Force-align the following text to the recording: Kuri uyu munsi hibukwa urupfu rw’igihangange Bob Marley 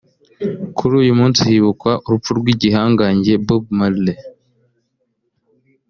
Kuri 0.77 0.93
uyu 1.01 1.13
munsi 1.19 1.39
hibukwa 1.47 1.91
urupfu 2.05 2.29
rw’igihangange 2.39 3.33
Bob 3.47 3.63
Marley 3.77 4.21